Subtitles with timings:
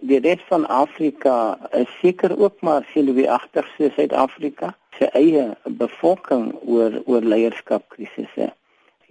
[0.00, 6.96] Die res van Afrika is seker ook maar seluweeagtig so Suid-Afrika se eie bevolking oor
[7.04, 8.46] oor leierskapkrisisse.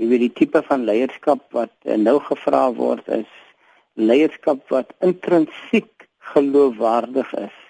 [0.02, 3.30] Jy weet die tipe van leierskap wat nou gevra word is
[3.94, 7.62] leierskap wat intrinsiek geloofwaardig is.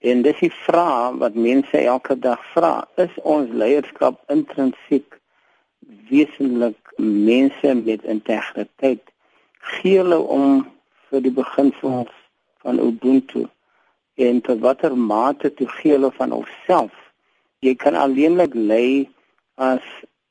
[0.00, 5.20] En dis die vraag wat mense elke dag vra, is ons leierskap intrinsiek
[6.08, 9.04] wesenlik mense met integriteit
[9.76, 10.62] gee hulle om
[11.10, 12.21] vir die beginsels
[12.62, 13.46] van Ubuntu.
[14.14, 17.02] En tot watter mate toe gee hulle van homself
[17.62, 19.06] jy kan alleenlik lei
[19.54, 19.84] as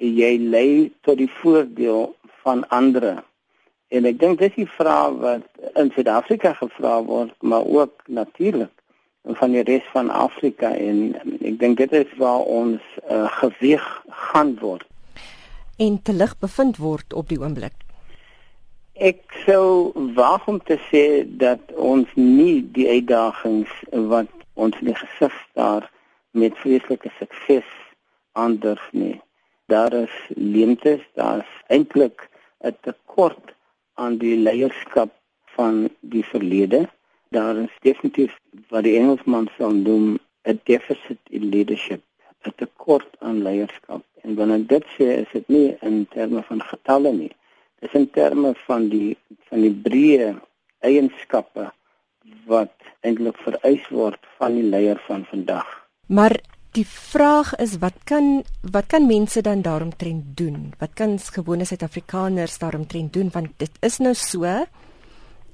[0.04, 2.12] jy lei tot die voordeel
[2.44, 3.22] van ander
[3.92, 5.48] en ek dink dis die vraag wat
[5.80, 8.74] in Suid-Afrika gevra word maar ook natuurlik
[9.40, 10.72] van die res van Afrika.
[10.74, 11.14] En
[11.46, 13.84] ek dink dit is waar ons uh, geweg
[14.32, 14.88] gaan word.
[15.78, 17.81] En te lig bevind word op die oomblik.
[19.02, 23.72] Ek sou waag om te sê dat ons nie die uitdagings
[24.12, 25.88] wat ons in die gesig staar
[26.38, 27.72] met vreeslike sukses
[28.44, 29.16] aandurf nie.
[29.74, 32.30] Daar is leemtes, daar's eintlik
[32.62, 33.56] 'n tekort
[33.98, 35.18] aan die leierskap
[35.58, 36.86] van die verlede.
[37.34, 38.38] Daar is definitief
[38.70, 42.04] wat die Engelsman sou noem 'n deficit in leadership,
[42.46, 44.06] 'n tekort aan leierskap.
[44.22, 47.34] En wanneer dit sê, is dit nie in terme van getalle nie.
[47.82, 49.18] Is in terme van die
[49.50, 50.34] van die breë
[50.86, 51.72] eienskappe
[52.50, 52.74] wat
[53.06, 55.68] eintlik vereis word van die leier van vandag.
[56.06, 56.38] Maar
[56.78, 60.74] die vraag is wat kan wat kan mense dan daaromtrent doen?
[60.80, 64.46] Wat kan gewone Suid-Afrikaners daaromtrent doen want dit is nou so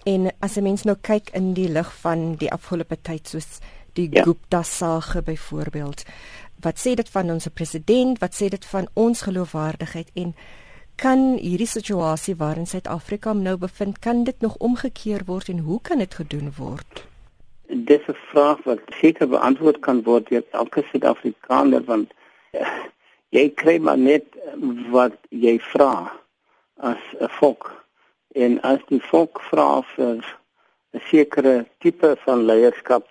[0.05, 3.59] en as 'n mens nou kyk in die lig van die afgelope tyd soos
[3.93, 4.23] die ja.
[4.23, 6.03] Gupta sage byvoorbeeld
[6.61, 10.33] wat sê dit van ons president, wat sê dit van ons geloofwaardigheid en
[10.97, 16.01] kan hierdie situasie waarin Suid-Afrika nou bevind, kan dit nog omgekeer word en hoe kan
[16.01, 17.03] dit gedoen word?
[17.69, 22.13] Dis 'n vraag wat seker beantwoord kan word deur elke Suid-Afrikaner want
[22.53, 22.65] uh,
[23.29, 24.25] jy kry maar net
[24.89, 26.13] wat jy vra
[26.77, 27.69] as 'n volk
[28.33, 30.25] en as die volk vra vir
[30.93, 33.05] 'n sekere tipe van leierskap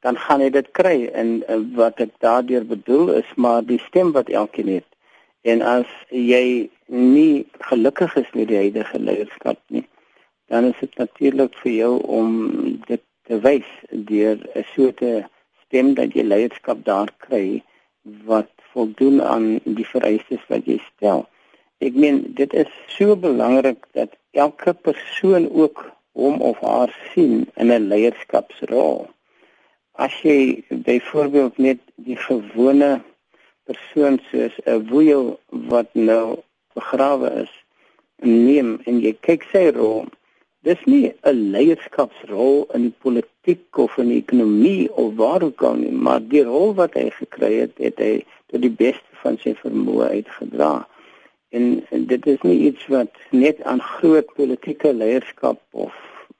[0.00, 1.10] dan gaan jy dit kry.
[1.14, 4.88] En uh, wat ek daardeur bedoel is maar die stem wat elkeen het
[5.52, 9.86] en as jy nie gelukkig is met die huidige leierskap nie
[10.48, 12.30] dan is dit natuurlik vir jou om
[12.86, 13.68] dit te wys
[14.10, 15.02] deur 'n soort
[15.64, 17.62] stem dat jy leierskap daar kry
[18.24, 21.26] wat voldoen aan die vereistes wat jy stel.
[21.84, 27.72] Ek meen dit is so belangrik dat elke persoon ook hom of haar sien in
[27.72, 29.06] 'n leierskapsrol.
[29.92, 33.02] As jy byvoorbeeld net die gewone
[33.70, 35.26] persoon soos 'n woeil
[35.72, 36.26] wat nou
[36.78, 37.54] begrawe is
[38.48, 40.06] neem en jy kyk sy rol
[40.68, 45.76] dis nie 'n leierskapsrol in die politiek of in die ekonomie of waar ook al
[45.84, 48.14] nie maar die rol wat hy gekry het het hy
[48.50, 50.72] tot die beste van sy vermoë uitgedra
[51.48, 55.94] en, en dit is nie iets wat net aan groot politieke leierskap of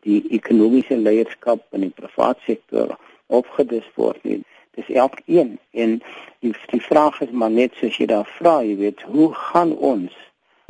[0.06, 2.94] die ekonomiese leierskap in die private sektor
[3.26, 4.40] opgedis word nie.
[4.78, 5.98] Dis elkeen en
[6.44, 10.14] die die vraag is maar net soos jy daar vra, jy weet, hoe gaan ons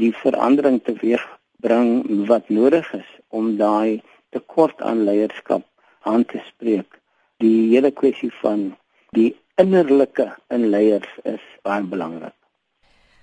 [0.02, 1.90] die verandering teweegbring
[2.30, 4.00] wat nodig is om daai
[4.34, 5.66] tekort aan leierskap
[6.08, 7.00] aan te spreek?
[7.42, 8.72] Die hele kwessie van
[9.16, 12.34] die innerlike in leiers is baie belangrik.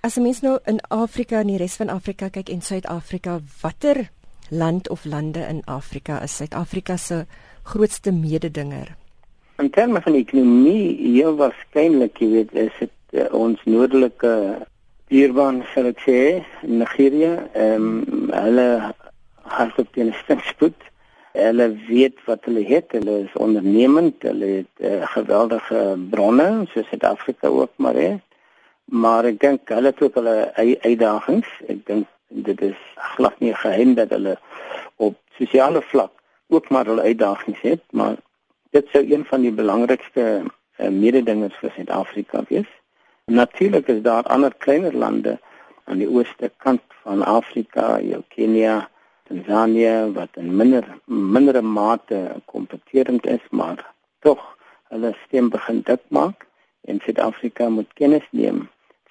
[0.06, 4.06] As mens nou in Afrika en die res van Afrika kyk en Suid-Afrika, watter
[4.50, 7.24] land of lande in Afrika is Suid-Afrika se
[7.64, 8.94] grootste mededinger?
[9.56, 14.32] In terme van ekonomie, heel waarskynlik, jy weet, is dit uh, ons noordelike
[15.08, 16.18] buurman, sal ek sê,
[16.68, 17.38] Nigeria.
[17.56, 18.66] Ehm um, hulle
[19.56, 20.76] hardop teen stingspoed.
[21.36, 22.92] Hulle weet wat hulle het.
[22.98, 24.20] Hulle is ondernemend.
[24.28, 28.20] Hulle het uh, geweldige bronne, soos Suid-Afrika ook maar het.
[28.92, 30.36] Maar ek dink hulle het ook hulle
[30.84, 31.48] uitdagings.
[31.72, 32.84] Ek dink dit is
[33.16, 34.36] glad nie geheim dat hulle
[35.00, 36.12] op sosiale vlak
[36.52, 38.20] ook maar hulle uitdagings het, maar
[38.76, 42.68] dit sou een van die belangrikste uh, mededingers vir Suid-Afrika wees.
[43.32, 45.38] Natuurlik is daar ander kleiner lande
[45.84, 48.76] aan die ooste kant van Afrika, jou Kenia,
[49.30, 52.20] Tanzanië wat in minder mindere mate
[52.52, 53.80] kompeterend is, maar
[54.22, 54.42] tog
[54.92, 56.46] hulle stem begin dik maak
[56.86, 58.66] en Suid-Afrika moet kennis neem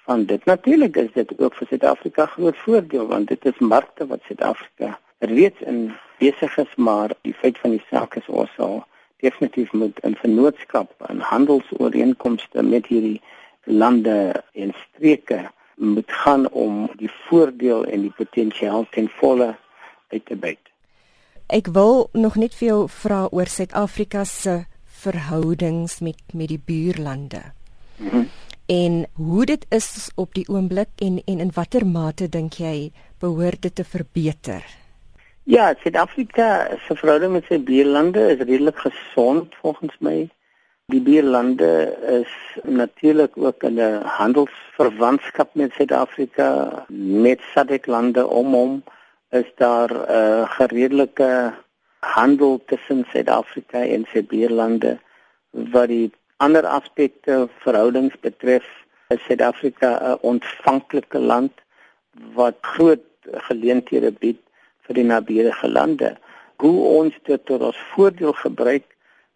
[0.06, 0.44] van dit.
[0.44, 5.60] Natuurlik is dit ook vir Suid-Afrika groot voordeel want dit is markte wat Suid-Afrika reeds
[5.60, 5.88] in
[6.18, 8.84] besig is, maar die feit van die saak is ons al
[9.24, 13.20] definitief moet in vennootskap en handelsooreenkomste met hierdie
[13.64, 19.56] lande en streke moet gaan om die voordeel en die potensiaal ten volle
[20.08, 20.60] uit te buit.
[21.46, 24.64] Ek wil nog net vir jou vra oor Suid-Afrika se
[25.02, 27.42] verhoudings met met die buurlande.
[27.96, 28.28] Mm -hmm.
[28.66, 33.62] En hoe dit is op die oomblik en en in watter mate dink jy behoort
[33.62, 34.85] dit te verbeter?
[35.48, 40.14] Ja, Suid-Afrika se verhouding met sy buurlande is redelik gesond volgens my.
[40.90, 41.68] Die buurlande
[42.16, 42.32] is
[42.66, 46.48] natuurlik ook in 'n handelsverwantskap met Suid-Afrika,
[46.98, 48.82] met SADC-lande om hom
[49.30, 51.54] is daar 'n uh, eh, gereedelike
[52.00, 54.98] handel tussen Suid-Afrika en sy buurlande
[55.50, 58.66] wat die ander aspekte verhoudings betref
[59.08, 61.52] is Suid-Afrika 'n ontvanklike land
[62.34, 64.42] wat groot geleenthede bied
[64.86, 66.16] vir die naburige lande.
[66.62, 68.86] Hoe ons dit tot ons voordeel gebruik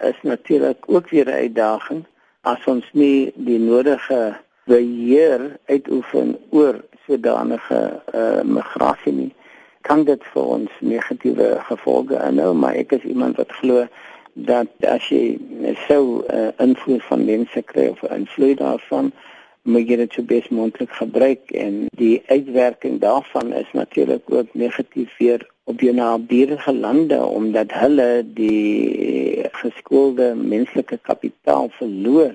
[0.00, 2.05] is natuurlik ook weer 'n uitdaging.
[2.41, 9.35] As ons nie die nodige beheer uitoefen oor sodanige uh, migrasie nie
[9.81, 12.52] kan dit vir ons negatiewe gevolge inhou.
[12.55, 13.87] Maar ek is iemand wat glo
[14.35, 15.38] dat as jy
[15.87, 19.11] sou uh, invloed van mense kry of invloed daarvan
[19.62, 25.12] moet jy dit so bes moontlik gebruik en die uitwerking daarvan is natuurlik ook negatief
[25.19, 32.35] vir op jou naburige lande omdat hulle die geskoolde menslike kapitaal verloor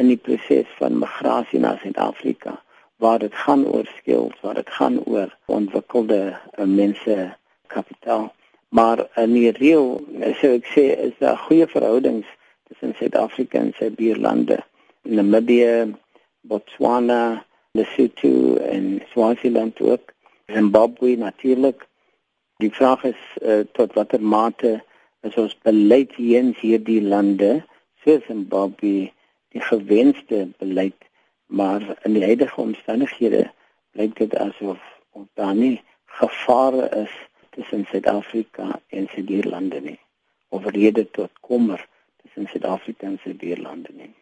[0.00, 2.56] in die proses van migrasie na Suid-Afrika
[3.02, 7.34] waar dit gaan oor skills, waar dit gaan oor ontwikkelde uh, mense
[7.66, 8.32] kapitaal.
[8.68, 9.88] Maar in die reël,
[10.38, 12.28] so ek sê, is daar goeie verhoudings
[12.70, 14.60] tussen Suid-Afrika en sy buurlande.
[15.02, 15.90] Namibië,
[16.48, 17.44] Botswana,
[17.74, 20.12] Lesotho en Swaziland ook.
[20.46, 21.86] Zimbabwe natuurlik.
[22.56, 24.82] Die vraag is uh, tot watter mate
[25.22, 27.62] is ons beleid in hierdie lande,
[28.02, 29.12] soos Zimbabwe,
[29.52, 30.98] die gewenste beleid
[31.46, 33.42] maar in die huidige omstandighede
[34.00, 34.80] lyk dit asof
[35.18, 35.82] ons daar nie
[36.20, 37.12] gevare is
[37.56, 39.98] tussen Suid-Afrika en sy buurlande nie
[40.56, 41.84] of rede tot kommer
[42.22, 44.12] tussen Suid-Afrika en sy buurlande nie